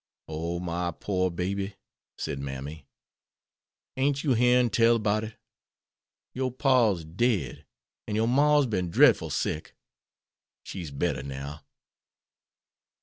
"Oh, 0.27 0.59
my 0.59 0.89
pore 0.89 1.29
baby!" 1.29 1.75
said 2.17 2.39
mammy, 2.39 2.87
"ain't 3.95 4.23
you 4.23 4.33
hearn 4.33 4.71
tell 4.71 4.97
'bout 4.97 5.25
it? 5.25 5.35
Yore 6.33 6.51
par's 6.53 7.05
dead, 7.05 7.67
an' 8.07 8.15
your 8.15 8.27
mar's 8.27 8.65
bin 8.65 8.89
drefful 8.89 9.29
sick. 9.31 9.75
She's 10.63 10.89
better 10.89 11.21
now." 11.21 11.63